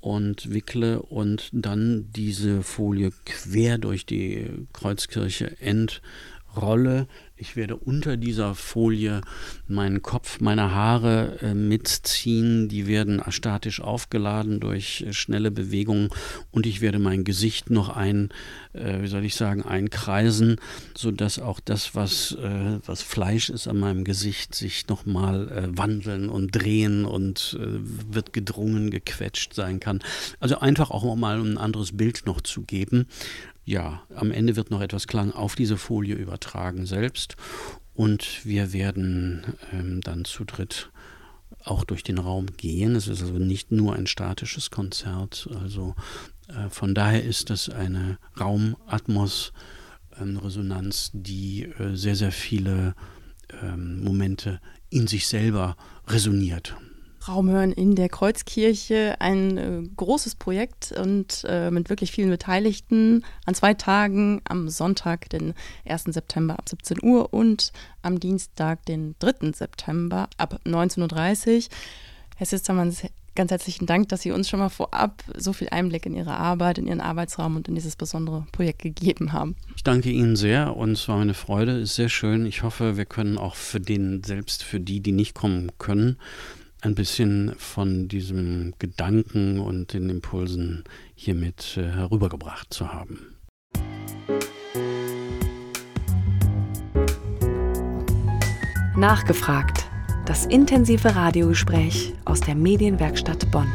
[0.00, 7.08] und wickle und dann diese Folie quer durch die Kreuzkirche entrolle
[7.38, 9.20] ich werde unter dieser Folie
[9.66, 12.68] meinen Kopf, meine Haare äh, mitziehen.
[12.68, 16.08] Die werden statisch aufgeladen durch äh, schnelle Bewegungen
[16.50, 18.30] und ich werde mein Gesicht noch ein,
[18.72, 20.56] äh, wie soll ich sagen, einkreisen,
[20.96, 26.28] sodass auch das, was, äh, was Fleisch ist an meinem Gesicht, sich nochmal äh, wandeln
[26.28, 27.66] und drehen und äh,
[28.12, 30.00] wird gedrungen, gequetscht sein kann.
[30.40, 33.06] Also einfach auch mal ein anderes Bild noch zu geben
[33.68, 37.36] ja, am Ende wird noch etwas Klang auf diese Folie übertragen selbst
[37.92, 39.42] und wir werden
[39.72, 40.90] ähm, dann zu dritt
[41.64, 42.96] auch durch den Raum gehen.
[42.96, 45.50] Es ist also nicht nur ein statisches Konzert.
[45.60, 45.94] Also
[46.48, 52.94] äh, von daher ist das eine Raumatmos-Resonanz, ähm, die äh, sehr, sehr viele
[53.62, 56.74] ähm, Momente in sich selber resoniert.
[57.28, 59.16] Raum hören in der Kreuzkirche.
[59.20, 65.28] Ein äh, großes Projekt und äh, mit wirklich vielen Beteiligten an zwei Tagen, am Sonntag,
[65.30, 65.54] den
[65.86, 66.04] 1.
[66.04, 67.72] September ab 17 Uhr und
[68.02, 69.52] am Dienstag, den 3.
[69.52, 71.62] September ab 19.30 Uhr.
[72.36, 73.02] Herr Sistermanns,
[73.34, 76.78] ganz herzlichen Dank, dass Sie uns schon mal vorab so viel Einblick in Ihre Arbeit,
[76.78, 79.54] in Ihren Arbeitsraum und in dieses besondere Projekt gegeben haben.
[79.76, 82.46] Ich danke Ihnen sehr und es war eine Freude, ist sehr schön.
[82.46, 86.16] Ich hoffe, wir können auch für den, selbst für die, die nicht kommen können,
[86.80, 93.34] ein bisschen von diesem Gedanken und den Impulsen hiermit äh, herübergebracht zu haben.
[98.96, 99.86] Nachgefragt.
[100.26, 103.72] Das intensive Radiogespräch aus der Medienwerkstatt Bonn.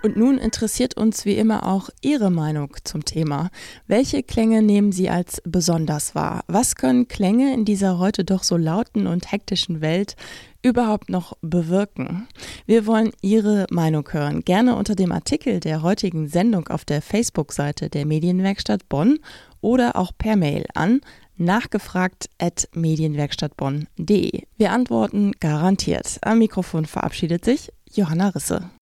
[0.00, 3.50] Und nun interessiert uns wie immer auch Ihre Meinung zum Thema.
[3.88, 6.44] Welche Klänge nehmen Sie als besonders wahr?
[6.46, 10.14] Was können Klänge in dieser heute doch so lauten und hektischen Welt
[10.62, 12.28] überhaupt noch bewirken?
[12.64, 14.44] Wir wollen Ihre Meinung hören.
[14.44, 19.18] Gerne unter dem Artikel der heutigen Sendung auf der Facebook-Seite der Medienwerkstatt Bonn
[19.60, 21.00] oder auch per Mail an
[21.38, 24.42] nachgefragt at medienwerkstattbonn.de.
[24.56, 26.18] Wir antworten garantiert.
[26.22, 28.70] Am Mikrofon verabschiedet sich Johanna Risse.